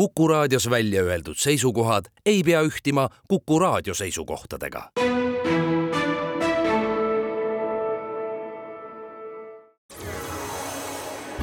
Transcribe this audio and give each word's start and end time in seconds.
Kuku 0.00 0.28
raadios 0.28 0.70
välja 0.70 1.02
öeldud 1.02 1.34
seisukohad 1.36 2.04
ei 2.26 2.42
pea 2.42 2.62
ühtima 2.62 3.08
Kuku 3.28 3.58
raadio 3.58 3.94
seisukohtadega. 3.94 4.90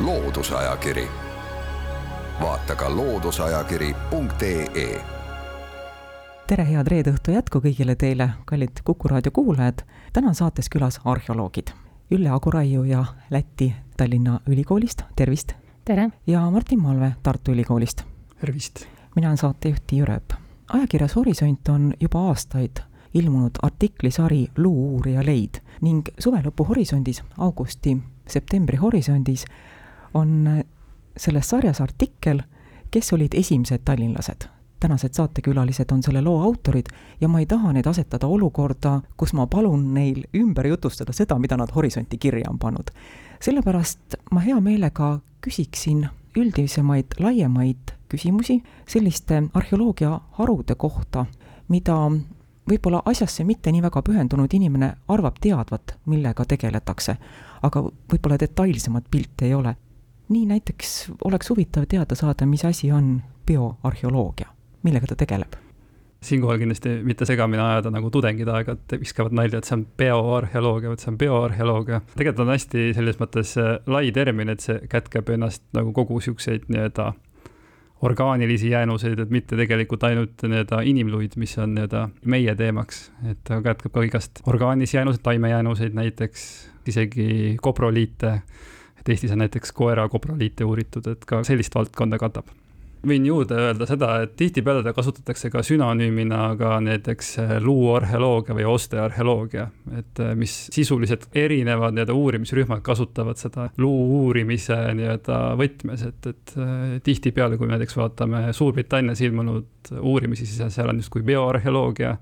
loodusajakiri, 0.05 1.07
vaata 2.41 2.75
ka 2.75 2.96
looduseajakiri.ee 2.96 5.02
tere, 6.48 6.71
head 6.71 6.88
reede 6.88 7.12
õhtu 7.14 7.32
jätku 7.32 7.60
kõigile 7.62 7.96
teile, 7.96 8.30
kallid 8.46 8.71
Kuku 8.84 9.08
raadio 9.08 9.32
kuulajad. 9.32 9.82
täna 10.14 10.28
on 10.28 10.36
saates 10.36 10.70
külas 10.70 11.00
arheoloogid 11.05 11.68
Ülle 12.12 12.30
Aguraiu 12.30 12.84
ja 12.84 13.05
Läti 13.30 13.76
Tallinna 13.98 14.39
Ülikoolist, 14.50 15.02
tervist! 15.16 15.54
tere! 15.86 16.10
ja 16.28 16.52
Martin 16.52 16.82
Malve 16.82 17.16
Tartu 17.24 17.52
Ülikoolist. 17.52 18.16
Tervist! 18.39 18.85
mina 19.15 19.27
olen 19.27 19.38
saatejuht 19.38 19.83
Tiiu 19.88 20.05
Rööp. 20.05 20.33
ajakirjas 20.73 21.15
Horisont 21.15 21.69
on 21.69 21.93
juba 22.00 22.19
aastaid 22.28 22.78
ilmunud 23.14 23.51
artiklisari 23.61 24.47
Luu-uurija 24.57 25.25
leid 25.25 25.57
ning 25.82 26.09
suve 26.19 26.42
lõpu 26.45 26.68
Horisondis, 26.68 27.23
augusti-septembri 27.37 28.78
Horisondis 28.78 29.45
on 30.14 30.64
selles 31.18 31.50
sarjas 31.50 31.81
artikkel, 31.81 32.42
kes 32.92 33.14
olid 33.14 33.33
esimesed 33.33 33.81
tallinlased 33.86 34.47
tänased 34.80 35.14
saatekülalised 35.17 35.92
on 35.92 36.03
selle 36.03 36.22
loo 36.22 36.42
autorid 36.42 36.86
ja 37.22 37.28
ma 37.28 37.39
ei 37.39 37.45
taha 37.45 37.73
neid 37.73 37.88
asetada 37.89 38.28
olukorda, 38.28 39.02
kus 39.17 39.33
ma 39.33 39.47
palun 39.47 39.94
neil 39.94 40.23
ümber 40.36 40.67
jutustada 40.67 41.14
seda, 41.14 41.39
mida 41.39 41.58
nad 41.58 41.73
Horisonti 41.75 42.17
kirja 42.17 42.50
on 42.50 42.59
pannud. 42.59 42.94
sellepärast 43.42 44.16
ma 44.31 44.39
hea 44.39 44.59
meelega 44.61 45.19
küsiksin 45.42 46.08
üldisemaid, 46.38 47.17
laiemaid 47.19 47.97
küsimusi 48.09 48.59
selliste 48.88 49.44
arheoloogia 49.53 50.20
harude 50.39 50.75
kohta, 50.75 51.25
mida 51.67 51.95
võib-olla 52.70 53.02
asjasse 53.06 53.44
mitte 53.44 53.72
nii 53.72 53.81
väga 53.86 54.02
pühendunud 54.02 54.54
inimene 54.54 54.94
arvab 55.08 55.40
teadvat, 55.42 55.98
millega 56.06 56.46
tegeletakse, 56.46 57.18
aga 57.64 57.84
võib-olla 57.84 58.40
detailsemat 58.40 59.08
pilti 59.12 59.46
ei 59.46 59.54
ole. 59.54 59.76
nii 60.30 60.46
näiteks 60.46 61.12
oleks 61.23 61.50
huvitav 61.50 61.86
teada 61.88 62.16
saada, 62.16 62.46
mis 62.46 62.66
asi 62.66 62.92
on 62.92 63.22
bioarheoloogia 63.48 64.58
millega 64.88 65.14
ta 65.14 65.18
tegeleb? 65.24 65.64
siinkohal 66.28 66.58
kindlasti 66.58 66.96
mitte 67.06 67.28
segamini 67.30 67.62
ajada, 67.62 67.92
nagu 67.94 68.09
tudengid 68.12 68.50
aeg-ajalt 68.50 68.96
viskavad 69.00 69.36
nalja, 69.38 69.59
et 69.62 69.68
see 69.70 69.76
on 69.78 69.84
bioarheoloogia, 70.02 70.90
vot 70.90 71.03
see 71.03 71.12
on 71.12 71.20
bioarheoloogia. 71.22 72.00
tegelikult 72.16 72.42
on 72.42 72.52
hästi 72.56 72.86
selles 72.98 73.20
mõttes 73.22 73.52
lai 73.86 74.09
termin, 74.16 74.50
et 74.50 74.66
see 74.66 74.80
kätkeb 74.90 75.30
ennast 75.36 75.62
nagu 75.78 75.94
kogu 75.96 76.18
siukseid 76.26 76.66
nii-öelda 76.74 77.12
orgaanilisi 78.02 78.70
jäänuseid, 78.70 79.20
et 79.20 79.30
mitte 79.34 79.58
tegelikult 79.58 80.03
ainult 80.03 80.44
nii-öelda 80.44 80.81
inimluid, 80.86 81.38
mis 81.42 81.58
on 81.58 81.73
nii-öelda 81.76 82.03
meie 82.26 82.56
teemaks, 82.56 83.08
et 83.31 83.42
ta 83.48 83.62
kätkeb 83.66 83.95
ka 83.95 84.06
igast 84.06 84.44
orgaanilisi 84.45 84.98
jäänuseid, 84.98 85.23
taimejäänuseid 85.23 85.98
näiteks, 85.98 86.45
isegi 86.88 87.58
koproliite. 87.62 88.42
et 89.00 89.09
Eestis 89.09 89.31
on 89.31 89.38
näiteks 89.38 89.72
koera 89.72 90.09
koproliite 90.09 90.66
uuritud, 90.66 91.08
et 91.08 91.25
ka 91.25 91.44
sellist 91.44 91.75
valdkonda 91.75 92.18
katab 92.18 92.48
võin 93.06 93.26
juurde 93.28 93.58
öelda 93.62 93.86
seda, 93.90 94.09
et 94.26 94.34
tihtipeale 94.40 94.81
ta 94.86 94.94
kasutatakse 94.95 95.52
ka 95.53 95.62
sünonüümina 95.66 96.50
ka 96.59 96.78
näiteks 96.84 97.31
äh, 97.44 97.53
luuarheoloogia 97.64 98.56
või 98.58 98.66
ostearheoloogia, 98.72 99.67
et 100.00 100.22
äh, 100.23 100.34
mis 100.40 100.56
sisuliselt 100.73 101.28
erinevad 101.38 101.95
nii-öelda 101.95 102.16
uurimisrühmad 102.18 102.81
kasutavad 102.86 103.40
seda 103.42 103.70
luu 103.78 104.23
uurimise 104.23 104.78
nii-öelda 104.98 105.40
võtmes, 105.59 106.06
et, 106.09 106.30
et 106.34 106.58
äh, 106.58 106.98
tihtipeale, 107.06 107.59
kui 107.59 107.70
me 107.70 107.78
näiteks 107.78 107.98
vaatame 108.00 108.48
Suurbritannias 108.58 109.22
ilmunud 109.22 109.94
uurimisi, 110.02 110.48
siis 110.50 110.73
seal 110.73 110.90
on 110.92 111.02
justkui 111.03 111.25
bioarheoloogia 111.28 112.18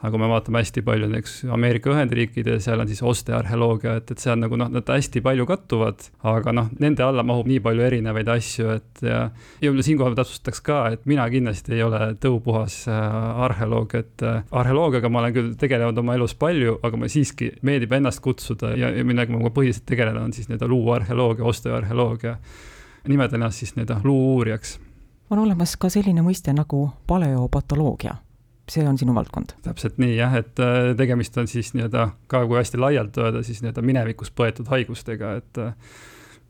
aga 0.00 0.10
kui 0.14 0.20
me 0.22 0.28
vaatame 0.30 0.60
hästi 0.62 0.82
palju 0.84 1.08
näiteks 1.10 1.34
Ameerika 1.52 1.90
Ühendriikides, 1.92 2.64
seal 2.64 2.80
on 2.80 2.88
siis 2.88 3.02
ostearheoloogia, 3.04 3.98
et, 4.00 4.12
et 4.14 4.22
on 4.32 4.40
nagu 4.46 4.56
noh, 4.56 4.70
nad 4.72 4.92
hästi 4.94 5.20
palju 5.24 5.44
kattuvad, 5.48 6.06
aga 6.30 6.54
noh, 6.56 6.70
nende 6.80 7.04
alla 7.04 7.24
mahub 7.26 7.48
nii 7.50 7.60
palju 7.64 7.84
erinevaid 7.84 8.30
asju, 8.32 8.70
et 8.78 9.04
ja, 9.04 9.20
ja 9.60 9.74
siinkohal 9.76 10.16
täpsustaks 10.16 10.64
ka, 10.64 10.80
et 10.96 11.04
mina 11.10 11.26
kindlasti 11.32 11.76
ei 11.76 11.84
ole 11.84 12.14
tõupuhas 12.22 12.80
äh, 12.88 13.44
arheoloog, 13.46 13.96
et 14.00 14.24
äh, 14.24 14.40
arheoloogiaga 14.62 15.12
ma 15.12 15.20
olen 15.24 15.36
küll 15.36 15.52
tegelenud 15.60 16.00
oma 16.00 16.16
elus 16.16 16.36
palju, 16.40 16.78
aga 16.86 17.00
ma 17.00 17.10
siiski 17.12 17.52
meeldib 17.66 17.92
ennast 18.00 18.24
kutsuda 18.24 18.72
ja, 18.80 18.92
ja 18.96 19.04
millega 19.04 19.36
ma 19.36 19.52
põhiliselt 19.52 19.84
tegelen, 19.90 20.16
on 20.22 20.32
siis 20.36 20.48
nii-öelda 20.48 20.70
luuarheoloogia, 20.70 21.44
ostearheoloogia. 21.52 22.38
nimetan 23.08 23.42
ennast 23.42 23.60
siis 23.60 23.76
nii-öelda 23.76 24.00
luu-uurijaks 24.04 24.78
on 25.30 25.38
olemas 25.38 25.76
ka 25.78 25.88
selline 25.92 26.24
mõiste 26.26 26.52
nagu 26.56 26.88
paleopatoloogia 27.06 28.16
see 28.70 28.86
on 28.86 28.98
sinu 29.00 29.14
valdkond? 29.16 29.56
täpselt 29.64 29.98
nii 30.02 30.14
jah, 30.16 30.36
et 30.40 30.60
äh, 30.62 30.92
tegemist 30.98 31.36
on 31.40 31.50
siis 31.50 31.72
nii-öelda 31.76 32.06
ka, 32.30 32.44
kui 32.46 32.60
hästi 32.60 32.80
laialt 32.80 33.18
öelda, 33.20 33.42
siis 33.46 33.62
nii-öelda 33.64 33.84
minevikus 33.86 34.32
põetud 34.36 34.70
haigustega, 34.70 35.34
et 35.40 35.62
äh, 35.62 35.74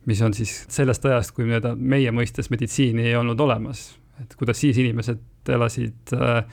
mis 0.09 0.21
on 0.25 0.35
siis 0.37 0.53
sellest 0.71 1.05
ajast, 1.05 1.35
kui 1.35 1.47
nii-öelda 1.47 1.75
meie 1.77 2.13
mõistes 2.15 2.51
meditsiini 2.53 3.09
ei 3.09 3.17
olnud 3.19 3.39
olemas, 3.41 3.89
et 4.21 4.35
kuidas 4.39 4.61
siis 4.61 4.79
inimesed 4.81 5.51
elasid 5.55 6.15
äh, 6.17 6.43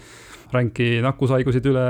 ränki 0.53 1.03
nakkushaiguseid 1.05 1.67
üle, 1.69 1.89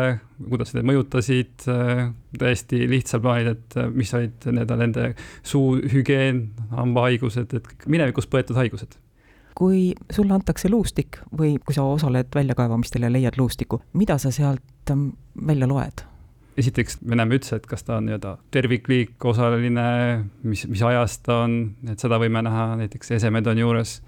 kuidas 0.49 0.75
need 0.75 0.87
mõjutasid 0.88 1.69
äh,, 1.71 2.09
täiesti 2.38 2.83
lihtsal 2.91 3.22
plaanil, 3.22 3.53
et 3.55 3.77
äh, 3.78 3.91
mis 3.94 4.15
olid 4.19 4.49
nii-öelda 4.50 4.78
nende 4.81 5.11
suuhügieen, 5.47 6.49
hambahaigused, 6.75 7.55
et 7.55 7.87
minevikus 7.87 8.27
põetud 8.31 8.59
haigused 8.59 8.99
kui 9.59 9.91
sulle 10.15 10.37
antakse 10.37 10.71
luustik 10.71 11.19
või 11.39 11.57
kui 11.59 11.75
sa 11.75 11.83
osaled 11.91 12.31
väljakaevamistel 12.35 13.09
ja 13.09 13.11
leiad 13.11 13.41
luustiku, 13.41 13.81
mida 13.99 14.19
sa 14.23 14.31
sealt 14.35 14.93
ähm, 14.95 15.11
välja 15.47 15.67
loed? 15.67 16.05
esiteks 16.59 16.99
me 17.07 17.15
näeme 17.19 17.37
üldse, 17.39 17.59
et 17.59 17.67
kas 17.71 17.85
ta 17.87 17.99
on 17.99 18.09
nii-öelda 18.09 18.33
tervikliik, 18.55 19.15
osaline, 19.31 19.85
mis, 20.43 20.65
mis 20.71 20.83
ajast 20.83 21.23
ta 21.29 21.43
on, 21.45 21.59
et 21.91 22.03
seda 22.03 22.19
võime 22.19 22.43
näha, 22.43 22.73
näiteks 22.81 23.15
esemed 23.19 23.47
on 23.47 23.61
juures. 23.63 24.01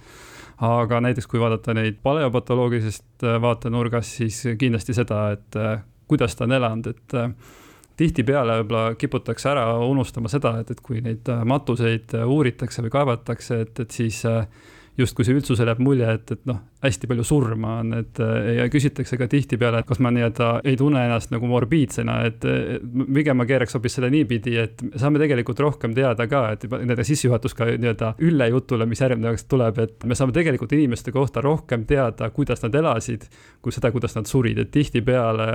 aga 0.60 0.98
näiteks, 1.00 1.28
kui 1.30 1.40
vaadata 1.40 1.72
neid 1.74 2.00
paleopatoloogilisest 2.02 3.24
äh, 3.24 3.38
vaatenurgast, 3.40 4.18
siis 4.18 4.42
kindlasti 4.58 4.96
seda, 4.96 5.20
et 5.36 5.56
äh, 5.56 5.78
kuidas 6.10 6.34
ta 6.36 6.44
on 6.44 6.52
elanud, 6.58 6.90
et 6.90 7.14
äh, 7.16 7.30
tihtipeale 7.96 8.58
võib-olla 8.60 8.98
kiputakse 8.98 9.48
ära 9.52 9.64
unustama 9.86 10.28
seda, 10.28 10.58
et, 10.60 10.74
et 10.74 10.82
kui 10.84 11.00
neid 11.04 11.30
matuseid 11.44 12.18
uuritakse 12.26 12.82
või 12.82 12.92
kaevatakse, 12.98 13.60
et, 13.64 13.80
et 13.86 13.94
siis 13.94 14.24
justkui 15.00 15.26
see 15.26 15.36
üldsusele 15.36 15.72
jääb 15.72 15.82
mulje, 15.84 16.08
et, 16.18 16.34
et 16.36 16.46
noh, 16.48 16.60
hästi 16.80 17.08
palju 17.10 17.24
surma 17.26 17.74
on, 17.82 17.92
et 17.98 18.18
ja 18.56 18.64
küsitakse 18.72 19.18
ka 19.20 19.26
tihtipeale, 19.30 19.82
et 19.82 19.88
kas 19.88 20.00
ma 20.00 20.12
nii-öelda 20.14 20.48
ei 20.64 20.78
tunne 20.80 21.02
ennast 21.04 21.32
nagu 21.34 21.48
morbiidsena, 21.50 22.14
et 22.28 22.46
pigem 23.14 23.36
ma 23.36 23.46
keeraks 23.48 23.76
hoopis 23.76 23.98
selle 23.98 24.08
niipidi, 24.12 24.56
et 24.62 24.80
saame 25.00 25.20
tegelikult 25.20 25.60
rohkem 25.60 25.94
teada 25.96 26.24
ka, 26.30 26.42
et 26.54 26.64
nii-öelda 26.70 27.04
sissejuhatus 27.06 27.56
ka 27.58 27.68
nii-öelda 27.70 28.14
Ülle 28.24 28.48
jutule, 28.50 28.86
mis 28.88 29.00
järgmine 29.00 29.30
aeg 29.30 29.44
tuleb, 29.48 29.82
et 29.84 30.08
me 30.08 30.16
saame 30.16 30.32
tegelikult 30.36 30.72
inimeste 30.76 31.12
kohta 31.12 31.44
rohkem 31.44 31.84
teada, 31.88 32.30
kuidas 32.34 32.64
nad 32.64 32.74
elasid, 32.80 33.28
kui 33.60 33.76
seda, 33.76 33.92
kuidas 33.92 34.16
nad 34.16 34.28
surid, 34.30 34.58
et 34.64 34.72
tihtipeale 34.72 35.50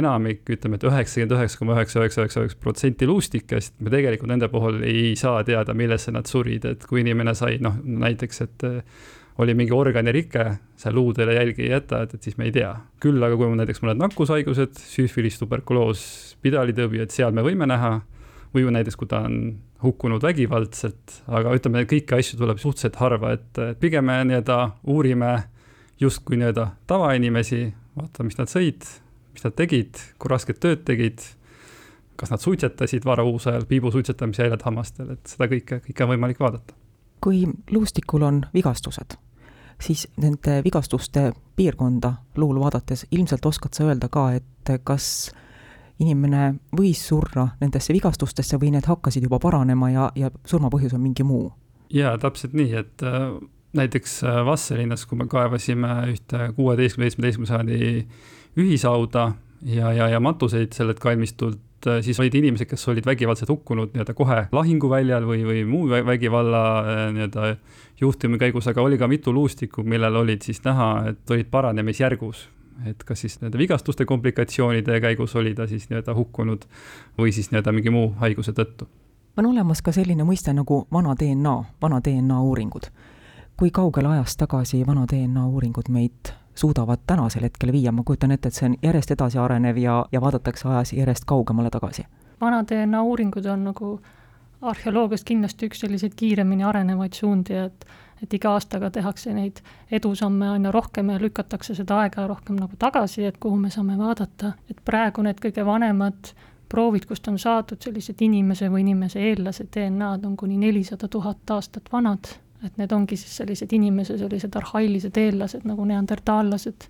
enamik, 0.00 0.42
ütleme, 0.56 0.80
et 0.80 0.88
üheksakümmend 0.88 1.36
üheksa 1.36 1.60
koma 1.60 1.76
üheksa 1.76 2.00
üheksa 2.00 2.24
üheksa 2.24 2.44
üheksa 2.46 2.60
protsenti 2.64 3.08
luustikest, 3.08 3.76
me 3.80 3.92
tegelikult 3.92 4.32
nende 4.32 4.48
puhul 4.52 4.80
ei 4.88 5.12
saa 5.20 5.44
teada, 5.44 5.76
millesse 5.76 6.16
nad 6.16 6.28
surid, 6.30 6.64
et 6.64 6.88
kui 6.88 7.04
inimene 7.04 7.36
sai 7.36 7.58
noh, 7.60 7.76
näiteks, 7.84 8.46
et 8.46 8.68
oli 9.40 9.54
mingi 9.56 9.72
organirike, 9.72 10.44
seal 10.78 10.94
luudele 10.96 11.34
jälgi 11.38 11.64
ei 11.64 11.74
jäta, 11.74 12.02
et, 12.04 12.14
et 12.16 12.28
siis 12.28 12.36
me 12.36 12.48
ei 12.48 12.54
tea. 12.54 12.74
küll 13.00 13.22
aga 13.24 13.38
kui 13.38 13.48
on 13.48 13.56
näiteks 13.60 13.82
mõned 13.84 14.00
nakkushaigused, 14.02 14.80
süüfilis, 14.92 15.38
tuberkuloos, 15.40 16.02
pidalitõbi, 16.44 17.00
et 17.04 17.14
seal 17.14 17.32
me 17.36 17.44
võime 17.46 17.68
näha, 17.70 17.98
või 18.54 18.66
näiteks, 18.74 18.98
kui 18.98 19.08
ta 19.10 19.22
on 19.28 19.36
hukkunud 19.82 20.22
vägivaldselt, 20.22 21.20
aga 21.30 21.54
ütleme, 21.56 21.84
kõiki 21.88 22.16
asju 22.18 22.38
tuleb 22.40 22.60
suhteliselt 22.60 22.98
harva, 23.00 23.34
et 23.38 23.60
pigem 23.80 24.08
me 24.10 24.18
nii-öelda 24.28 24.58
uurime 24.90 25.36
justkui 26.00 26.38
nii-öelda 26.40 26.66
tavainimesi, 26.90 27.62
vaatame, 27.96 28.30
mis 28.30 28.40
nad 28.40 28.50
sõid, 28.50 28.88
mis 29.34 29.46
nad 29.46 29.56
tegid, 29.56 30.02
kui 30.20 30.32
rasket 30.32 30.60
tööd 30.60 30.84
tegid, 30.88 31.24
kas 32.20 32.32
nad 32.34 32.42
suitsetasid 32.42 33.06
varauusajal, 33.08 33.64
piibu 33.70 33.92
suitsetamise 33.94 34.44
häired 34.44 34.66
hammastel, 34.66 35.14
et 35.16 35.32
seda 35.32 35.48
kõike, 35.48 35.80
kõike 35.86 36.04
on 36.04 36.14
võimalik 36.14 36.42
vaadata. 36.42 36.76
kui 37.20 37.44
luustikul 37.70 38.22
on 38.24 38.44
vigastused 38.54 39.18
siis 39.80 40.08
nende 40.20 40.60
vigastuste 40.64 41.32
piirkonda 41.56 42.12
luul 42.36 42.60
vaadates 42.60 43.06
ilmselt 43.10 43.46
oskad 43.46 43.76
sa 43.76 43.84
öelda 43.84 44.08
ka, 44.08 44.30
et 44.36 44.72
kas 44.84 45.30
inimene 46.00 46.54
võis 46.76 47.00
surra 47.08 47.48
nendesse 47.60 47.92
vigastustesse 47.92 48.58
või 48.60 48.72
need 48.74 48.88
hakkasid 48.88 49.24
juba 49.26 49.38
paranema 49.42 49.90
ja, 49.92 50.10
ja 50.16 50.30
surma 50.44 50.70
põhjus 50.72 50.94
on 50.96 51.04
mingi 51.04 51.26
muu? 51.26 51.50
jaa, 51.90 52.16
täpselt 52.18 52.54
nii, 52.54 52.74
et 52.78 53.02
äh, 53.02 53.32
näiteks 53.76 54.20
äh, 54.24 54.42
Vastselinas, 54.46 55.06
kui 55.06 55.18
me 55.18 55.26
kaevasime 55.30 55.90
ühte 56.12 56.52
kuueteistkümne, 56.56 57.10
seitsmeteistkümnenda 57.10 57.50
sajandi 57.50 58.60
ühishauda 58.60 59.32
ja, 59.66 59.92
ja, 59.92 60.08
ja 60.08 60.20
matuseid 60.20 60.72
sellelt 60.76 61.02
kalmistult, 61.02 61.60
äh, 61.86 62.00
siis 62.04 62.20
olid 62.20 62.34
inimesed, 62.34 62.68
kes 62.68 62.88
olid 62.88 63.06
vägivaldselt 63.06 63.50
hukkunud 63.52 63.94
nii-öelda 63.94 64.14
kohe 64.14 64.38
lahinguväljal 64.52 65.26
või, 65.26 65.42
või 65.46 65.64
muu 65.68 65.88
vägivalla 65.90 66.62
äh, 66.80 67.02
nii-öelda 67.14 67.54
juhtumi 68.00 68.38
käigus, 68.38 68.68
aga 68.70 68.82
oli 68.82 68.98
ka 68.98 69.08
mitu 69.08 69.32
luustikku, 69.32 69.84
millel 69.84 70.16
olid 70.22 70.42
siis 70.42 70.62
näha, 70.64 70.90
et 71.12 71.30
olid 71.30 71.50
paranemisjärgus. 71.50 72.48
et 72.86 73.04
kas 73.04 73.20
siis 73.20 73.40
nende 73.42 73.58
vigastuste 73.58 74.04
komplikatsioonide 74.08 75.00
käigus 75.00 75.36
oli 75.36 75.54
ta 75.54 75.66
siis 75.68 75.90
nii-öelda 75.90 76.14
hukkunud 76.16 76.64
või 77.18 77.32
siis 77.32 77.50
nii-öelda 77.50 77.72
mingi 77.76 77.90
muu 77.90 78.14
haiguse 78.20 78.52
tõttu. 78.52 78.88
on 79.36 79.46
olemas 79.46 79.82
ka 79.82 79.92
selline 79.92 80.24
mõiste 80.24 80.52
nagu 80.52 80.86
vana 80.92 81.14
DNA, 81.14 81.56
vana 81.82 82.00
DNA 82.00 82.42
uuringud. 82.42 82.90
kui 83.56 83.70
kaugele 83.70 84.08
ajas 84.08 84.36
tagasi 84.36 84.86
vana 84.86 85.06
DNA 85.06 85.46
uuringud 85.46 85.88
meid 85.88 86.39
suudavad 86.60 87.04
tänasel 87.06 87.42
hetkel 87.48 87.72
viia, 87.72 87.92
ma 87.92 88.02
kujutan 88.06 88.34
ette, 88.36 88.48
et 88.48 88.56
see 88.56 88.68
on 88.68 88.76
järjest 88.82 89.14
edasi 89.16 89.38
arenev 89.38 89.78
ja, 89.80 90.04
ja 90.12 90.20
vaadatakse 90.20 90.68
ajas 90.68 90.92
järjest 90.92 91.24
kaugemale 91.26 91.70
tagasi. 91.70 92.06
vana 92.40 92.64
DNA 92.64 93.02
uuringud 93.02 93.46
on 93.46 93.64
nagu 93.64 94.00
arheoloogiast 94.62 95.24
kindlasti 95.24 95.68
üks 95.70 95.80
selliseid 95.84 96.14
kiiremini 96.16 96.64
arenevaid 96.64 97.16
suundi, 97.16 97.56
et 97.56 97.86
et 98.22 98.34
iga 98.36 98.50
aastaga 98.52 98.90
tehakse 98.92 99.32
neid 99.32 99.62
edusamme 99.96 100.48
aina 100.52 100.70
rohkem 100.72 101.08
ja 101.08 101.20
lükatakse 101.20 101.74
seda 101.74 102.02
aega 102.02 102.26
rohkem 102.28 102.58
nagu 102.60 102.76
tagasi, 102.78 103.24
et 103.24 103.38
kuhu 103.40 103.56
me 103.56 103.70
saame 103.70 103.96
vaadata, 103.98 104.52
et 104.70 104.82
praegu 104.84 105.24
need 105.24 105.40
kõige 105.40 105.64
vanemad 105.64 106.34
proovid, 106.68 107.06
kust 107.08 107.28
on 107.32 107.38
saadud 107.40 107.80
sellised 107.80 108.20
inimese 108.20 108.68
või 108.68 108.84
inimese 108.84 109.22
eellase 109.30 109.64
DNA-d, 109.72 110.26
on 110.28 110.36
kuni 110.36 110.60
nelisada 110.60 111.08
tuhat 111.08 111.50
aastat 111.56 111.88
vanad 111.92 112.28
et 112.64 112.76
need 112.76 112.92
ongi 112.92 113.16
siis 113.16 113.36
sellised 113.40 113.72
inimese 113.72 114.18
sellised 114.20 114.56
arhailised 114.56 115.16
eellased 115.16 115.64
nagu 115.68 115.84
neandertaallased, 115.88 116.88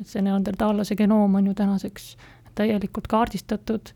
et 0.00 0.08
see 0.08 0.22
neandertaallase 0.24 0.96
genoom 0.96 1.34
on 1.40 1.50
ju 1.50 1.54
tänaseks 1.54 2.14
täielikult 2.56 3.06
kaardistatud, 3.10 3.92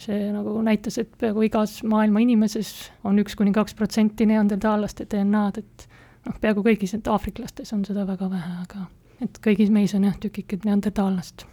see 0.00 0.32
nagu 0.32 0.56
näitas, 0.64 0.98
et 0.98 1.12
peaaegu 1.20 1.44
igas 1.48 1.80
maailma 1.84 2.22
inimeses 2.24 2.72
on 3.04 3.20
üks 3.22 3.36
kuni 3.38 3.52
kaks 3.52 3.76
protsenti 3.78 4.26
neandertaallaste 4.26 5.06
DNA-d, 5.12 5.62
et 5.62 5.86
noh, 6.26 6.40
peaaegu 6.40 6.64
kõigis 6.66 6.96
aafriklastes 7.02 7.72
on 7.76 7.84
seda 7.88 8.06
väga 8.08 8.30
vähe, 8.32 8.58
aga 8.64 8.86
et 9.22 9.40
kõigis 9.44 9.70
meis 9.70 9.94
on 9.94 10.08
jah, 10.08 10.16
tükikid 10.20 10.64
neandertaallast. 10.68 11.46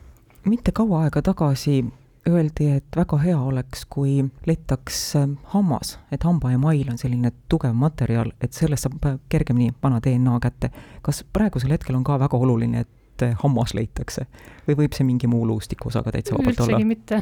mitte 0.46 0.72
kaua 0.72 1.04
aega 1.06 1.22
tagasi 1.22 1.84
öeldi, 2.28 2.70
et 2.78 2.96
väga 2.96 3.18
hea 3.24 3.38
oleks, 3.40 3.86
kui 3.90 4.20
leitaks 4.48 5.00
ähm, 5.16 5.34
hammas, 5.54 5.98
et 6.12 6.24
hambaemail 6.24 6.92
on 6.92 6.98
selline 6.98 7.32
tugev 7.50 7.74
materjal, 7.78 8.32
et 8.42 8.54
sellest 8.54 8.88
saab 8.88 9.06
äh, 9.08 9.20
kergemini 9.30 9.72
vana 9.84 10.02
DNA 10.04 10.40
kätte. 10.44 10.72
kas 11.02 11.24
praegusel 11.34 11.72
hetkel 11.72 11.96
on 11.96 12.04
ka 12.04 12.20
väga 12.20 12.38
oluline, 12.38 12.84
et 12.86 13.26
äh, 13.26 13.38
hammas 13.44 13.74
leitakse 13.74 14.26
või 14.68 14.78
võib 14.84 14.98
see 14.98 15.08
mingi 15.08 15.30
muu 15.32 15.46
luustikuosaga 15.48 16.12
täitsa 16.16 16.36
vabalt 16.36 16.60
olla? 16.60 16.78
üldsegi 16.78 16.90
mitte. 16.90 17.22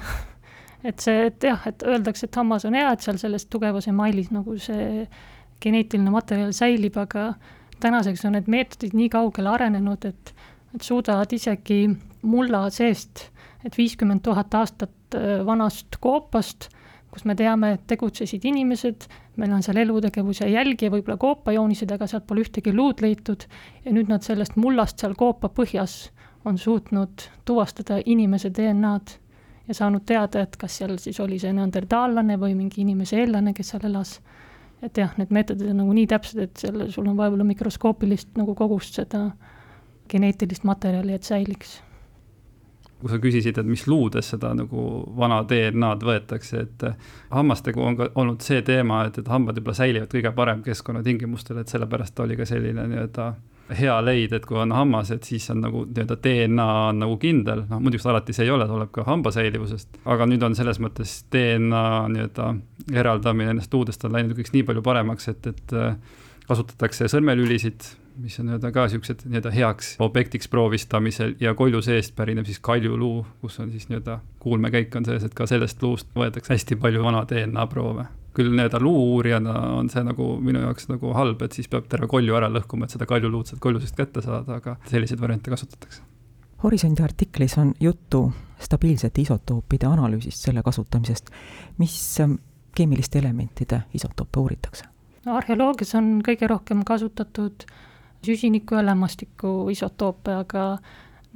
et 0.84 1.00
see, 1.00 1.28
et 1.30 1.50
jah, 1.52 1.70
et 1.70 1.86
öeldakse, 1.86 2.26
et 2.30 2.42
hammas 2.42 2.66
on 2.66 2.78
hea, 2.78 2.90
et 2.92 3.06
seal 3.06 3.22
selles 3.22 3.46
tugevas 3.46 3.88
emailis 3.88 4.34
nagu 4.34 4.58
see 4.62 5.08
geneetiline 5.64 6.12
materjal 6.14 6.54
säilib, 6.54 6.98
aga 7.02 7.32
tänaseks 7.82 8.26
on 8.26 8.38
need 8.38 8.50
meetodid 8.50 8.94
nii 8.98 9.10
kaugele 9.14 9.50
arenenud, 9.54 10.06
et, 10.06 10.34
et 10.76 10.86
suudavad 10.86 11.34
isegi 11.34 11.86
mulla 12.26 12.68
seest 12.74 13.28
et 13.68 13.78
viiskümmend 13.78 14.24
tuhat 14.26 14.54
aastat 14.56 15.16
äh, 15.16 15.46
vanast 15.46 16.00
koopast, 16.04 16.70
kus 17.12 17.26
me 17.26 17.36
teame, 17.40 17.74
et 17.78 17.86
tegutsesid 17.90 18.44
inimesed, 18.46 19.08
meil 19.42 19.54
on 19.56 19.64
seal 19.66 19.80
elutegevuse 19.82 20.50
jälgi 20.52 20.88
ja 20.88 20.94
võib-olla 20.94 21.18
koopajoonised, 21.22 21.92
aga 21.94 22.08
sealt 22.10 22.28
pole 22.28 22.44
ühtegi 22.46 22.74
luud 22.76 23.02
leitud 23.04 23.48
ja 23.86 23.94
nüüd 23.96 24.12
nad 24.12 24.26
sellest 24.26 24.58
mullast 24.60 25.02
seal 25.02 25.16
koopa 25.18 25.50
põhjas 25.54 26.10
on 26.48 26.60
suutnud 26.62 27.26
tuvastada 27.46 28.00
inimese 28.06 28.52
DNA-d 28.54 29.18
ja 29.68 29.76
saanud 29.76 30.06
teada, 30.08 30.44
et 30.46 30.56
kas 30.60 30.78
seal 30.80 30.96
siis 31.02 31.20
oli 31.20 31.40
see 31.42 31.52
neandertaallane 31.56 32.38
või 32.40 32.54
mingi 32.56 32.84
inimese 32.84 33.20
eellane, 33.24 33.54
kes 33.56 33.74
seal 33.74 33.88
elas. 33.90 34.20
et 34.82 34.98
jah, 34.98 35.16
need 35.18 35.32
meetodid 35.34 35.72
on 35.72 35.82
nagu 35.82 35.94
nii 35.98 36.08
täpsed, 36.08 36.40
et 36.40 36.62
seal 36.62 36.86
sul 36.94 37.08
on 37.10 37.18
võib-olla 37.18 37.44
mikroskoopilist 37.48 38.38
nagu 38.38 38.54
kogust 38.56 39.00
seda 39.00 39.32
geneetilist 40.08 40.64
materjali, 40.64 41.18
et 41.18 41.24
säiliks 41.24 41.80
kui 43.02 43.12
sa 43.12 43.20
küsisid, 43.22 43.58
et 43.60 43.68
mis 43.68 43.84
luudes 43.88 44.32
seda 44.34 44.54
nagu 44.58 44.86
vana 45.18 45.44
DNA-d 45.48 46.08
võetakse, 46.08 46.64
et 46.66 46.86
eh, 46.88 46.96
hammastega 47.34 47.84
on 47.84 48.00
ka 48.00 48.10
olnud 48.18 48.42
see 48.46 48.64
teema, 48.66 49.04
et, 49.08 49.20
et 49.22 49.30
hambad 49.30 49.60
võib-olla 49.60 49.78
säilivad 49.78 50.14
kõige 50.14 50.32
parem 50.38 50.64
keskkonnatingimustel, 50.66 51.62
et 51.62 51.74
sellepärast 51.74 52.26
oli 52.26 52.40
ka 52.40 52.48
selline 52.50 52.88
nii-öelda 52.90 53.28
hea 53.78 53.98
leid, 54.02 54.34
et 54.34 54.46
kui 54.48 54.58
on 54.58 54.72
hammas, 54.72 55.12
et 55.12 55.28
siis 55.28 55.46
on 55.54 55.62
nagu 55.66 55.84
nii-öelda 55.86 56.18
DNA 56.24 56.68
on 56.88 57.04
nagu 57.04 57.20
kindel, 57.22 57.66
noh 57.70 57.84
muidugi 57.84 58.08
alati 58.10 58.34
see 58.34 58.48
ei 58.48 58.54
ole, 58.56 58.66
tuleb 58.70 58.90
ka 58.96 59.06
hamba 59.08 59.34
säilivusest, 59.36 60.02
aga 60.08 60.30
nüüd 60.30 60.48
on 60.48 60.58
selles 60.58 60.82
mõttes 60.82 61.20
DNA 61.34 61.84
nii-öelda 62.16 62.50
eraldamine 62.96 63.52
nendest 63.52 63.74
luudest 63.76 64.08
on 64.08 64.16
läinud 64.16 64.38
kõik 64.40 64.54
nii 64.56 64.66
palju 64.72 64.86
paremaks, 64.86 65.30
et, 65.36 65.54
et 65.54 65.78
eh, 65.78 66.20
kasutatakse 66.48 67.12
sõrmelülisid 67.12 67.92
mis 68.18 68.40
on 68.40 68.48
nii-öelda 68.50 68.72
ka 68.74 68.86
niisugused 68.88 69.26
nii-öelda 69.26 69.52
heaks 69.54 69.96
objektiks 70.04 70.48
proovistamisel 70.48 71.36
ja 71.40 71.54
kolju 71.56 71.82
seest 71.86 72.16
pärineb 72.16 72.46
siis 72.46 72.60
kaljuluu, 72.60 73.26
kus 73.42 73.60
on 73.60 73.72
siis 73.72 73.90
nii-öelda 73.90 74.20
kuulmekäik 74.40 74.96
on 74.96 75.06
sees, 75.06 75.24
et 75.24 75.36
ka 75.38 75.48
sellest 75.50 75.84
luust 75.84 76.10
võetakse 76.16 76.56
hästi 76.56 76.80
palju 76.82 77.04
vana 77.04 77.26
DNA 77.30 77.68
proove. 77.68 78.08
küll 78.38 78.54
nii-öelda 78.54 78.80
luu-uurijana 78.82 79.54
on 79.80 79.90
see 79.90 80.04
nagu 80.06 80.26
minu 80.42 80.60
jaoks 80.62 80.92
nagu 80.92 81.14
halb, 81.18 81.42
et 81.42 81.56
siis 81.58 81.68
peab 81.68 81.88
terve 81.90 82.08
kolju 82.08 82.36
ära 82.38 82.50
lõhkuma, 82.54 82.86
et 82.86 82.94
seda 82.94 83.08
kaljuluud 83.10 83.50
sealt 83.50 83.62
kolju 83.62 83.82
seest 83.82 83.98
kätte 83.98 84.22
saada, 84.22 84.60
aga 84.62 84.76
selliseid 84.86 85.22
variante 85.22 85.50
kasutatakse. 85.50 86.04
Horisondi 86.64 87.04
artiklis 87.04 87.58
on 87.58 87.74
juttu 87.80 88.28
stabiilsete 88.62 89.22
isotoopide 89.22 89.90
analüüsist, 89.90 90.46
selle 90.46 90.62
kasutamisest. 90.66 91.30
mis 91.78 92.20
ähm, 92.22 92.38
keemiliste 92.76 93.20
elementide 93.20 93.82
isotoope 93.94 94.40
uuritakse? 94.40 94.86
no 95.26 95.36
arheoloogias 95.36 95.96
on 96.00 96.22
kõige 96.26 96.48
rohkem 96.48 96.84
kasutatud 96.88 97.66
süsiniku 98.28 98.78
ja 98.78 98.86
lämmastiku 98.86 99.58
isotoope, 99.74 100.36
aga 100.44 100.70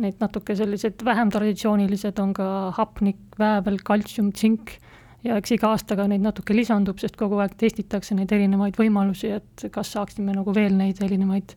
need 0.02 0.22
natuke 0.22 0.56
sellised 0.58 1.04
vähem 1.06 1.32
traditsioonilised 1.34 2.20
on 2.22 2.34
ka 2.34 2.48
hapnik, 2.78 3.20
väävel, 3.40 3.80
kaltsium, 3.86 4.32
tsink 4.36 4.78
ja 5.24 5.38
eks 5.38 5.56
iga 5.56 5.72
aastaga 5.76 6.08
neid 6.10 6.24
natuke 6.26 6.56
lisandub, 6.56 7.00
sest 7.02 7.18
kogu 7.20 7.40
aeg 7.44 7.56
testitakse 7.60 8.16
neid 8.18 8.32
erinevaid 8.34 8.78
võimalusi, 8.80 9.34
et 9.38 9.68
kas 9.74 9.94
saaksime 9.96 10.36
nagu 10.36 10.56
veel 10.56 10.76
neid 10.78 11.02
erinevaid 11.04 11.54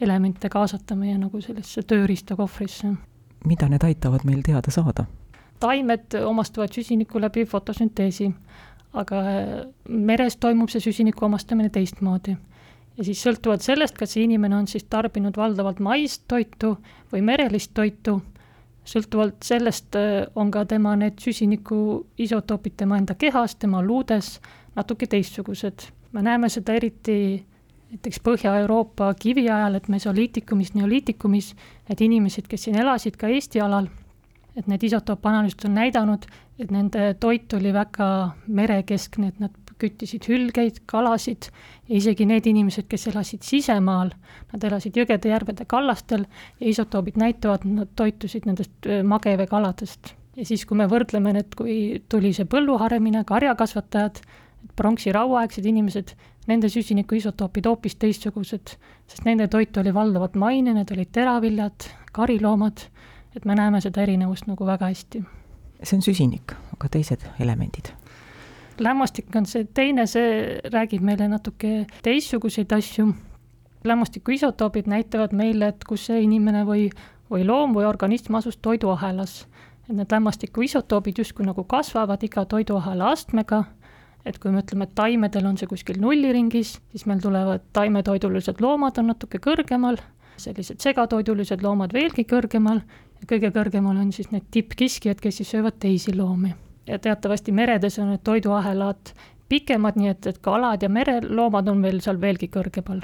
elemente 0.00 0.50
kaasata 0.52 0.96
meie 0.98 1.16
nagu 1.18 1.40
sellesse 1.42 1.82
tööriistakohvrisse. 1.82 2.94
mida 3.44 3.68
need 3.68 3.84
aitavad 3.84 4.24
meil 4.24 4.42
teada 4.42 4.70
saada? 4.70 5.06
taimed 5.60 6.14
omastavad 6.24 6.70
süsinikku 6.70 7.20
läbi 7.20 7.44
fotosünteesi, 7.44 8.30
aga 8.92 9.22
meres 9.88 10.36
toimub 10.36 10.70
see 10.70 10.80
süsiniku 10.80 11.26
omastamine 11.26 11.70
teistmoodi 11.74 12.36
ja 12.98 13.04
siis 13.06 13.20
sõltuvalt 13.22 13.62
sellest, 13.62 13.96
kas 13.98 14.16
see 14.16 14.26
inimene 14.26 14.56
on 14.58 14.66
siis 14.70 14.84
tarbinud 14.90 15.36
valdavalt 15.38 15.78
maist 15.84 16.24
toitu 16.28 16.74
või 17.12 17.22
merelist 17.24 17.72
toitu, 17.74 18.18
sõltuvalt 18.88 19.44
sellest 19.46 19.96
äh, 19.98 20.24
on 20.34 20.50
ka 20.50 20.64
tema 20.68 20.96
need 20.98 21.20
süsiniku 21.22 21.80
isotoopid 22.18 22.78
tema 22.82 22.98
enda 22.98 23.14
kehas, 23.14 23.54
tema 23.56 23.82
luudes 23.84 24.38
natuke 24.76 25.06
teistsugused. 25.06 25.92
me 26.12 26.22
näeme 26.22 26.48
seda 26.48 26.74
eriti 26.74 27.44
näiteks 27.90 28.20
Põhja-Euroopa 28.24 29.14
kiviajal, 29.20 29.74
et 29.74 29.88
mesoliitikumis, 29.88 30.74
neoliitikumis, 30.74 31.54
need 31.88 32.02
inimesed, 32.04 32.48
kes 32.48 32.66
siin 32.66 32.76
elasid 32.76 33.16
ka 33.16 33.30
Eesti 33.32 33.62
alal, 33.64 33.88
et 34.56 34.66
need 34.68 34.84
isotoopanalüüsid 34.90 35.64
on 35.68 35.74
näidanud, 35.78 36.26
et 36.58 36.70
nende 36.74 37.14
toit 37.20 37.52
oli 37.56 37.72
väga 37.72 38.08
merekeskne, 38.46 39.32
et 39.32 39.40
nad 39.40 39.67
küttisid 39.78 40.28
hülgeid, 40.28 40.82
kalasid 40.90 41.50
ja 41.88 41.96
isegi 41.98 42.26
need 42.28 42.46
inimesed, 42.50 42.88
kes 42.90 43.08
elasid 43.12 43.46
sisemaal, 43.46 44.12
nad 44.52 44.64
elasid 44.68 44.96
jõgede-järvede 44.98 45.66
kallastel 45.70 46.26
ja 46.60 46.70
isotoobid 46.72 47.18
näitavad, 47.20 47.66
nad 47.68 47.92
toitusid 47.96 48.48
nendest 48.48 48.90
mageveekaladest. 49.04 50.14
ja 50.36 50.44
siis, 50.46 50.66
kui 50.66 50.76
me 50.78 50.86
võrdleme 50.90 51.32
need, 51.34 51.54
kui 51.58 52.02
tuli 52.08 52.32
see 52.32 52.46
põlluharemine, 52.46 53.24
karjakasvatajad, 53.26 54.20
pronksi 54.76 55.12
rauaaegsed 55.12 55.66
inimesed, 55.66 56.14
nende 56.48 56.70
süsiniku 56.72 57.18
isotoopid 57.18 57.66
hoopis 57.68 57.96
teistsugused, 58.00 58.74
sest 59.08 59.26
nende 59.28 59.48
toit 59.52 59.76
oli 59.80 59.92
valdavalt 59.94 60.38
maine, 60.40 60.74
need 60.76 60.92
olid 60.94 61.12
teraviljad, 61.12 61.88
kariloomad, 62.16 62.86
et 63.36 63.44
me 63.44 63.56
näeme 63.58 63.82
seda 63.84 64.02
erinevust 64.04 64.48
nagu 64.50 64.66
väga 64.66 64.92
hästi. 64.92 65.24
see 65.82 65.96
on 65.96 66.02
süsinik, 66.02 66.56
aga 66.74 66.88
teised 66.88 67.26
elemendid? 67.40 67.92
Lämmastik 68.80 69.36
on 69.36 69.46
see 69.46 69.66
teine, 69.74 70.06
see 70.06 70.58
räägib 70.72 71.04
meile 71.04 71.28
natuke 71.28 71.86
teistsuguseid 72.02 72.72
asju. 72.72 73.12
lämmastiku 73.84 74.32
isotoobid 74.34 74.88
näitavad 74.90 75.32
meile, 75.32 75.68
et 75.68 75.84
kus 75.86 76.08
see 76.08 76.22
inimene 76.22 76.64
või, 76.66 76.88
või 77.30 77.46
loom 77.46 77.76
või 77.76 77.86
organism 77.86 78.34
asus 78.34 78.56
toiduahelas. 78.56 79.46
et 79.88 79.96
need 79.96 80.12
lämmastiku 80.12 80.62
isotoobid 80.62 81.18
justkui 81.18 81.46
nagu 81.46 81.64
kasvavad 81.64 82.22
iga 82.22 82.44
toiduahela 82.44 83.10
astmega, 83.10 83.64
et 84.26 84.38
kui 84.38 84.50
me 84.50 84.60
ütleme, 84.60 84.84
et 84.84 84.94
taimedel 84.94 85.46
on 85.46 85.56
see 85.56 85.66
kuskil 85.66 86.00
nulliringis, 86.00 86.80
siis 86.90 87.06
meil 87.06 87.20
tulevad 87.20 87.60
taimetoidulised 87.72 88.60
loomad 88.60 88.98
on 88.98 89.06
natuke 89.06 89.38
kõrgemal, 89.38 89.96
sellised 90.36 90.80
segatoidulised 90.80 91.62
loomad 91.62 91.92
veelgi 91.92 92.24
kõrgemal 92.24 92.82
kõige 93.26 93.50
kõrgemal 93.50 93.98
on 93.98 94.12
siis 94.12 94.30
need 94.30 94.46
tippkiskjad, 94.50 95.20
kes 95.20 95.40
siis 95.40 95.50
söövad 95.56 95.80
teisi 95.82 96.14
loomi 96.16 96.54
ja 96.88 96.98
teatavasti 96.98 97.52
meredes 97.52 97.98
on 97.98 98.10
need 98.12 98.24
toiduahelad 98.24 99.12
pikemad, 99.48 99.96
nii 99.96 100.08
et, 100.08 100.26
et 100.26 100.38
kalad 100.44 100.82
ja 100.82 100.88
mereloomad 100.88 101.68
on 101.68 101.82
veel 101.82 102.00
seal 102.04 102.20
veelgi 102.20 102.50
kõrgemal. 102.52 103.00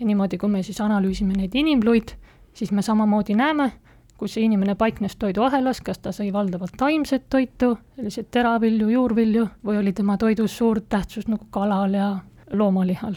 ja 0.00 0.06
niimoodi, 0.06 0.38
kui 0.38 0.50
me 0.50 0.62
siis 0.62 0.80
analüüsime 0.80 1.36
neid 1.38 1.54
inimluid, 1.54 2.14
siis 2.54 2.72
me 2.72 2.82
samamoodi 2.82 3.34
näeme, 3.38 3.70
kus 4.18 4.34
see 4.34 4.44
inimene 4.46 4.74
paiknes 4.78 5.16
toiduahelas, 5.16 5.80
kas 5.80 5.98
ta 5.98 6.12
sai 6.12 6.32
valdavalt 6.32 6.76
taimset 6.78 7.26
toitu, 7.30 7.74
selliseid 7.96 8.30
teravilju, 8.30 8.88
juurvilju, 8.88 9.46
või 9.66 9.78
oli 9.82 9.92
tema 9.92 10.16
toidus 10.18 10.56
suur 10.58 10.80
tähtsus 10.80 11.28
nagu 11.28 11.46
kalal 11.50 11.94
ja 11.94 12.10
loomalihal. 12.52 13.14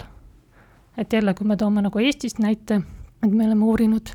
et 0.97 1.13
jälle, 1.13 1.33
kui 1.33 1.47
me 1.47 1.57
toome 1.57 1.81
nagu 1.81 1.99
Eestist 1.99 2.39
näite, 2.39 2.81
et 3.23 3.31
me 3.31 3.45
oleme 3.45 3.65
uurinud 3.65 4.09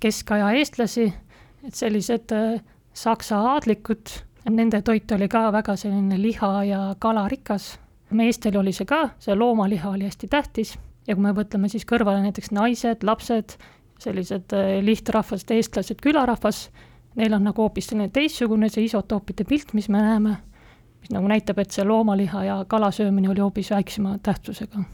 keskaja 0.00 0.50
eestlasi, 0.50 1.12
et 1.66 1.74
sellised 1.74 2.32
äh, 2.32 2.60
saksa 2.94 3.40
aadlikud, 3.54 4.08
nende 4.50 4.82
toit 4.82 5.10
oli 5.12 5.28
ka 5.28 5.52
väga 5.52 5.76
selline 5.76 6.22
liha 6.22 6.64
ja 6.64 6.94
kalarikas. 6.98 7.78
meestel 8.10 8.56
oli 8.56 8.72
see 8.72 8.86
ka, 8.86 9.10
see 9.18 9.34
loomaliha 9.34 9.90
oli 9.90 10.04
hästi 10.04 10.28
tähtis 10.28 10.78
ja 11.08 11.16
kui 11.16 11.24
me 11.24 11.32
võtame 11.36 11.68
siis 11.72 11.86
kõrvale 11.88 12.22
näiteks 12.22 12.52
naised, 12.56 13.04
lapsed, 13.04 13.56
sellised 14.00 14.54
äh, 14.56 14.78
lihtrahvast, 14.84 15.50
eestlased, 15.50 16.00
külarahvas, 16.04 16.68
neil 17.18 17.34
on 17.34 17.48
nagu 17.48 17.64
hoopis 17.64 17.90
selline 17.90 18.12
teistsugune 18.14 18.68
see 18.72 18.86
isotoopide 18.86 19.46
pilt, 19.48 19.74
mis 19.74 19.88
me 19.88 20.02
näeme, 20.04 20.36
mis 21.02 21.12
nagu 21.14 21.30
näitab, 21.30 21.60
et 21.62 21.74
see 21.74 21.86
loomaliha 21.88 22.44
ja 22.44 22.58
kala 22.68 22.92
söömine 22.94 23.30
oli 23.32 23.44
hoopis 23.44 23.72
väiksema 23.74 24.18
tähtsusega. 24.22 24.84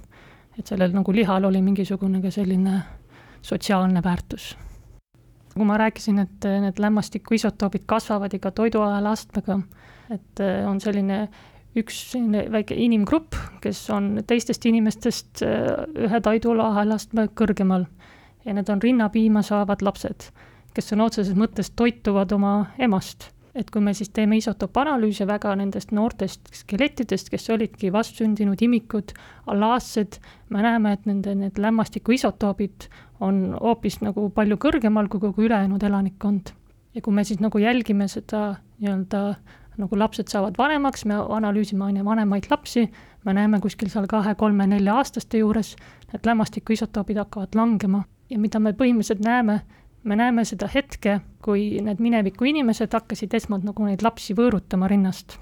et 0.59 0.67
sellel 0.67 0.93
nagu 0.95 1.13
lihal 1.13 1.45
oli 1.45 1.63
mingisugune 1.63 2.23
ka 2.23 2.31
selline 2.31 2.83
sotsiaalne 3.43 4.03
väärtus. 4.03 4.57
Kui 5.54 5.66
ma 5.66 5.78
rääkisin, 5.78 6.18
et 6.18 6.46
need 6.64 6.80
lämmastiku 6.82 7.37
isotoobid 7.37 7.84
kasvavad 7.87 8.34
iga 8.34 8.50
toiduahela 8.50 9.14
astmega, 9.14 9.61
et 10.11 10.42
äh, 10.42 10.62
on 10.68 10.80
selline 10.82 11.28
üks 11.78 11.99
selline 12.12 12.44
väike 12.54 12.76
inimgrupp, 12.78 13.34
kes 13.62 13.82
on 13.90 14.20
teistest 14.26 14.66
inimestest 14.70 15.42
äh, 15.46 15.84
ühe 16.06 16.20
toiduahela 16.23 16.99
astme 16.99 17.28
kõrgemal 17.34 17.87
ja 18.44 18.54
need 18.54 18.70
on 18.70 18.82
rinnapiima 18.82 19.42
saavad 19.42 19.82
lapsed, 19.82 20.28
kes 20.75 20.90
sõna 20.92 21.08
otseses 21.08 21.37
mõttes 21.38 21.73
toituvad 21.76 22.32
oma 22.37 22.54
emast. 22.78 23.30
Et 23.54 23.70
kui 23.70 23.82
me 23.82 23.94
siis 23.94 24.11
teeme 24.11 24.37
isotoopanalüüse 24.40 25.26
väga 25.26 25.54
nendest 25.58 25.92
noortest 25.94 26.50
skelettidest, 26.58 27.30
kes 27.30 27.50
olidki 27.54 27.92
vastsündinud 27.94 28.62
imikud, 28.66 29.14
allaassed, 29.46 30.18
me 30.50 30.62
näeme, 30.62 30.94
et 30.96 31.06
nende 31.06 31.34
need 31.38 31.61
lämmastiku 31.62 32.16
isotoobid 32.16 32.88
on 33.23 33.56
hoopis 33.61 34.00
nagu 34.02 34.28
palju 34.34 34.58
kõrgemal 34.61 35.08
kui 35.08 35.23
kogu 35.23 35.46
ülejäänud 35.46 35.82
elanikkond. 35.82 36.54
ja 36.94 37.02
kui 37.02 37.14
me 37.14 37.25
siis 37.25 37.40
nagu 37.42 37.58
jälgime 37.58 38.08
seda 38.08 38.56
nii-öelda 38.78 39.34
nagu 39.78 39.99
lapsed 39.99 40.30
saavad 40.30 40.54
vanemaks, 40.58 41.04
me 41.04 41.14
analüüsime 41.14 41.84
aina 41.84 42.04
vanemaid 42.04 42.46
lapsi, 42.50 42.90
me 43.25 43.34
näeme 43.34 43.61
kuskil 43.61 43.90
seal 43.90 44.06
kahe-kolme-nelja-aastaste 44.06 45.38
juures, 45.38 45.75
need 46.12 46.26
lämmastiku 46.26 46.73
isotoobid 46.76 47.18
hakkavad 47.18 47.58
langema 47.58 48.04
ja 48.30 48.38
mida 48.38 48.61
me 48.61 48.73
põhimõtteliselt 48.73 49.25
näeme, 49.25 49.61
me 50.04 50.16
näeme 50.16 50.44
seda 50.44 50.68
hetke, 50.70 51.20
kui 51.44 51.80
need 51.84 52.02
mineviku 52.02 52.49
inimesed 52.49 52.92
hakkasid 52.92 53.34
esmalt 53.34 53.64
nagu 53.64 53.87
neid 53.87 54.04
lapsi 54.04 54.37
võõrutama 54.37 54.88
rinnast. 54.90 55.38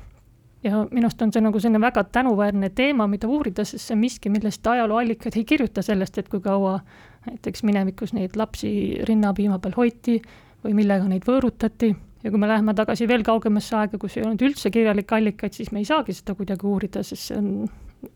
ja 0.62 0.84
minu 0.92 1.08
arust 1.08 1.22
on 1.22 1.32
see 1.34 1.42
nagu 1.42 1.58
selline 1.60 1.80
väga 1.82 2.04
tänuväärne 2.14 2.70
teema, 2.70 3.08
mida 3.10 3.26
uurida, 3.26 3.64
sest 3.66 3.88
see 3.88 3.96
on 3.96 4.00
miski, 4.04 4.30
millest 4.30 4.66
ajalooallikad 4.66 5.36
ei 5.36 5.44
kirjuta 5.44 5.82
sellest, 5.82 6.18
et 6.18 6.28
kui 6.30 6.40
kaua 6.40 6.78
näiteks 7.26 7.64
minevikus 7.66 8.12
neid 8.14 8.36
lapsi 8.38 8.70
rinnapiima 9.08 9.58
peal 9.58 9.74
hoiti 9.76 10.20
või 10.62 10.76
millega 10.78 11.08
neid 11.10 11.26
võõrutati 11.26 11.90
ja 12.22 12.30
kui 12.30 12.38
me 12.38 12.48
läheme 12.48 12.74
tagasi 12.78 13.08
veel 13.10 13.24
kaugemasse 13.26 13.76
aega, 13.76 13.98
kus 13.98 14.16
ei 14.16 14.26
olnud 14.26 14.42
üldse 14.46 14.70
kirjalikke 14.70 15.16
allikaid, 15.18 15.54
siis 15.56 15.72
me 15.74 15.82
ei 15.82 15.88
saagi 15.88 16.14
seda 16.14 16.36
kuidagi 16.38 16.66
uurida, 16.68 17.02
sest 17.06 17.32
see 17.32 17.40
on 17.40 17.66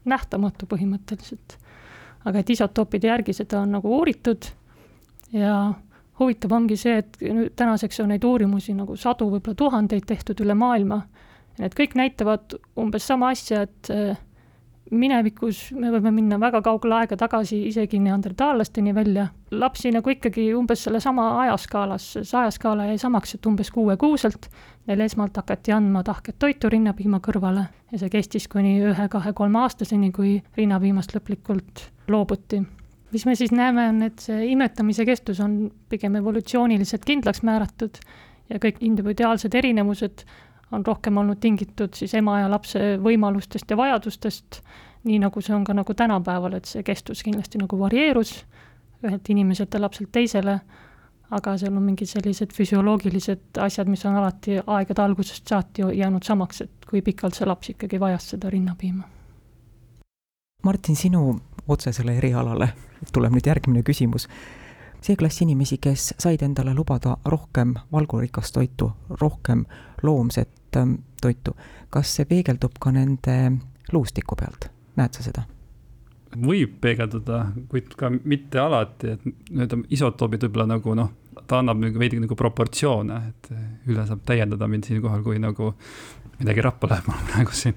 nähtamatu 0.07 0.69
põhimõtteliselt. 0.71 1.59
aga 2.27 2.41
et 2.43 2.51
isotoopide 2.51 3.07
järgi 3.07 3.33
seda 3.39 3.61
on 3.63 3.77
nagu 3.77 3.91
uuritud 3.99 4.49
ja 5.35 5.75
huvitav 6.21 6.53
ongi 6.57 6.77
see, 6.81 7.01
et 7.03 7.19
tänaseks 7.57 8.01
on 8.01 8.13
neid 8.15 8.25
uurimusi 8.25 8.75
nagu 8.77 8.97
sadu, 8.97 9.29
võib-olla 9.35 9.59
tuhandeid 9.59 10.07
tehtud 10.09 10.41
üle 10.45 10.57
maailma. 10.59 11.03
Need 11.61 11.77
kõik 11.77 11.97
näitavad 11.97 12.57
umbes 12.77 13.07
sama 13.09 13.31
asja, 13.33 13.63
et 13.65 13.91
äh, 13.93 14.19
minevikus 14.91 15.71
me 15.77 15.91
võime 15.91 16.13
minna 16.15 16.39
väga 16.41 16.61
kaugele 16.65 17.01
aega 17.01 17.17
tagasi, 17.19 17.59
isegi 17.71 17.99
neandertaallasteni 18.03 18.95
välja. 18.95 19.29
lapsi 19.51 19.91
nagu 19.91 20.11
ikkagi 20.11 20.51
umbes 20.55 20.85
sellesama 20.85 21.41
ajaskaalas, 21.41 22.07
see 22.19 22.39
ajaskaala 22.39 22.89
jäi 22.91 22.99
samaks, 22.99 23.35
et 23.35 23.47
umbes 23.47 23.71
kuuekuuselt 23.71 24.51
neile 24.87 25.05
esmalt 25.05 25.37
hakati 25.37 25.73
andma 25.73 26.03
tahket 26.05 26.39
toitu 26.39 26.69
rinnapiima 26.69 27.21
kõrvale 27.25 27.67
ja 27.93 27.99
see 27.99 28.11
kestis 28.11 28.49
kuni 28.49 28.79
ühe-kahe-kolme 28.83 29.63
aastaseni, 29.65 30.13
kui 30.13 30.43
rinnapiimast 30.57 31.17
lõplikult 31.17 31.89
loobuti 32.09 32.63
mis 33.13 33.27
me 33.27 33.35
siis 33.39 33.53
näeme, 33.55 33.89
on, 33.89 34.03
et 34.03 34.23
see 34.23 34.49
imetamise 34.53 35.05
kestus 35.07 35.41
on 35.41 35.59
pigem 35.89 36.17
evolutsiooniliselt 36.19 37.05
kindlaks 37.07 37.43
määratud 37.47 38.01
ja 38.51 38.59
kõik 38.63 38.83
individuaalsed 38.87 39.55
erinevused 39.55 40.27
on 40.75 40.87
rohkem 40.87 41.17
olnud 41.17 41.39
tingitud 41.41 41.95
siis 41.95 42.15
ema 42.19 42.41
ja 42.41 42.51
lapse 42.51 42.97
võimalustest 43.03 43.71
ja 43.71 43.79
vajadustest, 43.79 44.61
nii 45.07 45.21
nagu 45.23 45.41
see 45.43 45.55
on 45.55 45.65
ka 45.65 45.77
nagu 45.77 45.95
tänapäeval, 45.95 46.59
et 46.59 46.67
see 46.67 46.83
kestus 46.87 47.23
kindlasti 47.23 47.61
nagu 47.63 47.79
varieerus 47.79 48.41
ühelt 49.07 49.29
inimeselt 49.31 49.75
ja 49.75 49.81
lapselt 49.81 50.11
teisele, 50.13 50.59
aga 51.31 51.57
seal 51.59 51.75
on 51.75 51.85
mingid 51.85 52.11
sellised 52.11 52.55
füsioloogilised 52.55 53.61
asjad, 53.63 53.91
mis 53.91 54.05
on 54.07 54.19
alati 54.19 54.59
aegade 54.61 55.03
algusest 55.03 55.47
saati 55.49 55.87
jäänud 55.99 56.27
samaks, 56.27 56.65
et 56.67 56.89
kui 56.91 57.03
pikalt 57.03 57.39
see 57.39 57.47
laps 57.47 57.75
ikkagi 57.75 58.01
vajas 58.01 58.31
seda 58.35 58.51
rinnapiima. 58.51 59.05
Martin, 60.67 60.97
sinu 60.97 61.37
otsesele 61.69 62.17
erialale 62.19 62.69
tuleb 63.13 63.37
nüüd 63.37 63.47
järgmine 63.47 63.83
küsimus. 63.87 64.29
see 65.01 65.17
klass 65.17 65.43
inimesi, 65.43 65.79
kes 65.79 66.15
said 66.19 66.43
endale 66.43 66.75
lubada 66.75 67.17
rohkem 67.25 67.75
valgurikast 67.93 68.55
toitu, 68.55 68.91
rohkem 69.21 69.65
loomset 70.03 70.77
ähm, 70.77 70.95
toitu, 71.23 71.57
kas 71.91 72.15
see 72.17 72.25
peegeldub 72.25 72.81
ka 72.81 72.91
nende 72.91 73.53
luustiku 73.93 74.37
pealt, 74.37 74.71
näed 74.97 75.15
sa 75.15 75.23
seda? 75.23 75.47
võib 76.37 76.81
peegelduda, 76.81 77.47
kuid 77.71 77.95
ka 77.97 78.11
mitte 78.11 78.59
alati, 78.61 79.15
et 79.15 79.25
nii-öelda 79.25 79.79
isotoobid 79.95 80.43
võib-olla 80.47 80.67
nagu 80.75 80.95
noh, 80.99 81.13
ta 81.47 81.61
annab 81.63 81.81
nagu 81.81 82.01
veidi 82.01 82.19
nagu 82.21 82.37
proportsioone, 82.37 83.21
et 83.31 83.51
üle 83.89 84.07
saab 84.09 84.25
täiendada 84.27 84.69
mind 84.69 84.89
siinkohal, 84.89 85.23
kui 85.25 85.39
nagu 85.43 85.73
midagi 86.41 86.65
rappa 86.65 86.91
läheb 86.91 87.09
mul 87.11 87.23
praegu 87.31 87.57
siin. 87.57 87.77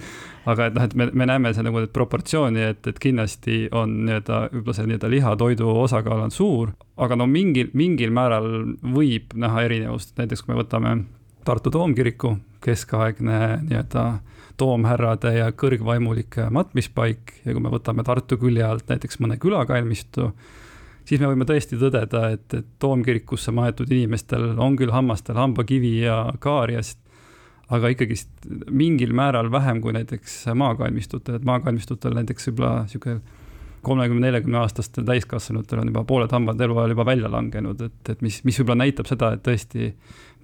aga 0.49 0.69
et 0.69 0.77
noh, 0.77 0.87
et 0.87 0.95
me, 0.97 1.09
me 1.13 1.27
näeme 1.29 1.53
see 1.53 1.65
nagu 1.65 1.83
proportsiooni, 1.93 2.65
et, 2.73 2.87
et 2.91 2.99
kindlasti 3.01 3.61
on 3.75 3.99
nii-öelda 4.07 4.41
võib-olla 4.53 4.77
see 4.77 4.89
nii-öelda 4.89 5.11
lihatoidu 5.15 5.69
osakaal 5.83 6.25
on 6.25 6.33
suur, 6.33 6.73
aga 6.97 7.19
no 7.19 7.27
mingil, 7.29 7.71
mingil 7.77 8.13
määral 8.15 8.49
võib 8.95 9.35
näha 9.39 9.67
erinevust, 9.67 10.15
näiteks 10.19 10.45
kui 10.45 10.53
me 10.53 10.61
võtame 10.63 10.99
Tartu 11.49 11.71
toomkiriku, 11.71 12.33
keskaegne 12.61 13.37
nii-öelda 13.63 14.03
toomhärrade 14.59 15.31
ja 15.37 15.51
kõrgvaimulike 15.55 16.49
matmispaik 16.53 17.39
ja 17.45 17.53
kui 17.55 17.63
me 17.63 17.71
võtame 17.73 18.03
Tartu 18.05 18.37
külje 18.41 18.65
alt 18.67 18.89
näiteks 18.91 19.21
mõne 19.23 19.39
külakalmistu, 19.41 20.29
siis 21.07 21.21
me 21.21 21.29
võime 21.31 21.47
tõesti 21.49 21.79
tõdeda, 21.79 22.25
et, 22.35 22.45
et 22.53 22.67
toomkirikusse 22.83 23.53
maetud 23.55 23.91
inimestel 23.91 24.51
on 24.59 24.75
küll 24.79 24.93
hammastel 24.93 25.39
hambakivi 25.39 25.95
ja 26.03 26.21
kaariast, 26.43 26.99
aga 27.69 27.91
ikkagist 27.93 28.47
mingil 28.71 29.13
määral 29.17 29.51
vähem 29.53 29.81
kui 29.81 29.93
näiteks 29.93 30.41
maakalmistutel, 30.57 31.37
et 31.37 31.45
maakalmistutel 31.45 32.15
näiteks 32.17 32.49
võib-olla 32.49 32.85
niisugune 32.85 33.19
kolmekümne, 33.85 34.27
neljakümne 34.27 34.61
aastastel 34.63 35.05
täiskasvanutel 35.07 35.83
on 35.83 35.91
juba 35.91 36.03
pooled 36.07 36.33
hambad 36.35 36.61
eluajal 36.61 36.95
juba 36.95 37.05
välja 37.07 37.31
langenud, 37.31 37.85
et, 37.89 38.13
et 38.13 38.25
mis, 38.25 38.41
mis 38.47 38.59
võib-olla 38.59 38.83
näitab 38.85 39.09
seda, 39.09 39.33
et 39.35 39.45
tõesti 39.45 39.93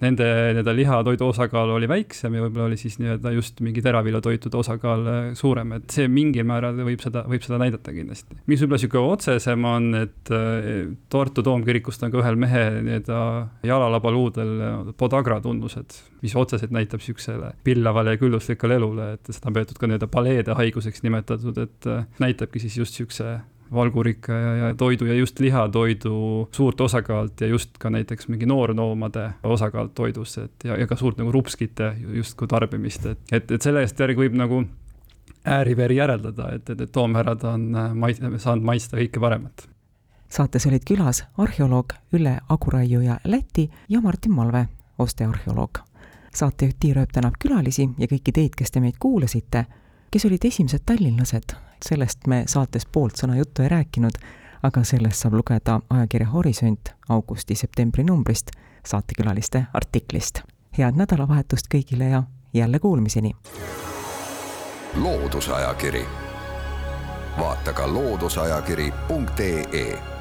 nende 0.00 0.24
nii-öelda 0.52 0.72
lihatoidu 0.76 1.24
osakaal 1.30 1.70
oli 1.72 1.88
väiksem 1.88 2.34
ja 2.36 2.42
võib-olla 2.44 2.68
oli 2.68 2.76
siis 2.76 2.98
nii-öelda 3.00 3.32
just 3.32 3.62
mingi 3.64 3.80
teraviljatoitude 3.84 4.58
osakaal 4.60 5.06
äh, 5.08 5.28
suurem, 5.38 5.72
et 5.78 5.94
see 5.94 6.08
mingil 6.12 6.44
määral 6.48 6.76
võib 6.84 7.00
seda, 7.00 7.22
võib 7.28 7.44
seda 7.44 7.60
näidata 7.62 7.94
kindlasti. 7.96 8.36
mis 8.44 8.60
võib-olla 8.60 8.80
niisugune 8.82 9.14
otsesem 9.14 9.64
on, 9.70 9.88
et 10.02 10.32
äh, 10.36 10.68
Tartu 11.12 11.44
toomkirikust 11.46 12.04
on 12.04 12.12
ka 12.12 12.20
ühel 12.20 12.36
mehe 12.40 12.66
nii-öelda 12.76 13.20
jalalabaluudel 13.64 14.52
podagra 15.00 15.40
tunnused, 15.40 15.96
mis 16.20 16.36
otseselt 16.36 16.74
näitab 16.76 17.00
niisugusele 17.00 17.54
pillavale 17.64 18.16
ja 18.16 18.20
külluslikule 18.20 18.76
elule, 18.76 19.10
et 19.16 19.32
seda 19.32 19.48
on 19.48 19.56
peetud 19.56 19.80
ka 19.80 19.88
nii-öelda 19.88 20.10
paleede 20.12 20.58
haiguseks 20.60 21.06
nimetatud, 21.08 21.64
et 21.64 21.88
äh, 21.88 22.04
näitabki 22.20 22.60
siis 22.60 22.76
just 22.82 23.00
niisuguse 23.00 23.25
valgurikka 23.72 24.32
ja, 24.32 24.54
ja 24.56 24.74
toidu 24.74 25.06
ja 25.06 25.14
just 25.14 25.40
lihatoidu 25.40 26.48
suurt 26.52 26.80
osakaalt 26.80 27.40
ja 27.40 27.46
just 27.46 27.78
ka 27.78 27.90
näiteks 27.90 28.28
mingi 28.28 28.46
noorloomade 28.46 29.30
osakaalt 29.42 29.94
toidus, 29.94 30.38
et 30.38 30.64
ja, 30.64 30.76
ja 30.76 30.86
ka 30.86 30.96
suurt 30.96 31.18
nagu 31.18 31.32
rupskite 31.32 31.94
justkui 32.14 32.48
tarbimist, 32.48 33.06
et, 33.06 33.18
et, 33.32 33.50
et 33.50 33.62
sellest 33.62 34.00
järgi 34.00 34.26
võib 34.26 34.36
nagu 34.38 34.64
ääriveri 35.46 35.96
järeldada, 35.96 36.50
et, 36.54 36.70
et, 36.70 36.80
et 36.80 36.92
toomhärrad 36.92 37.44
on 37.44 37.74
äh, 37.74 37.94
mais-, 37.94 38.20
saanud 38.42 38.64
maitsta 38.64 38.98
kõike 38.98 39.22
paremat. 39.22 39.68
saates 40.28 40.66
olid 40.66 40.84
külas 40.86 41.24
arheoloog 41.38 41.92
Ülle 42.12 42.38
Aguraiu 42.48 43.00
ja 43.00 43.18
Läti 43.24 43.70
ja 43.88 44.00
Martin 44.00 44.32
Malve, 44.32 44.66
ostearheoloog. 44.98 45.78
Saatejuht 46.34 46.76
Tiir 46.80 46.98
Ööp 46.98 47.12
tänab 47.12 47.38
külalisi 47.40 47.88
ja 47.98 48.06
kõiki 48.06 48.32
teid, 48.32 48.56
kes 48.56 48.70
te 48.70 48.80
meid 48.80 48.98
kuulasite, 49.00 49.64
kes 50.16 50.24
olid 50.24 50.44
esimesed 50.44 50.78
tallinlased, 50.86 51.52
sellest 51.84 52.18
me 52.26 52.44
saates 52.48 52.86
poolt 52.92 53.16
sõna 53.20 53.36
juttu 53.36 53.62
ei 53.62 53.68
rääkinud, 53.68 54.10
aga 54.64 54.84
sellest 54.84 55.20
saab 55.20 55.34
lugeda 55.36 55.80
ajakirja 55.92 56.28
Horisont 56.32 56.88
augusti-septembri 57.08 58.04
numbrist 58.04 58.50
saatekülaliste 58.84 59.66
artiklist. 59.74 60.40
head 60.78 60.96
nädalavahetust 60.96 61.66
kõigile 61.74 62.04
ja 62.04 62.22
jälle 62.54 62.78
kuulmiseni! 62.78 63.36
loodusajakiri, 64.94 66.06
vaata 67.38 67.72
ka 67.72 67.92
looduseajakiri.ee 67.92 70.15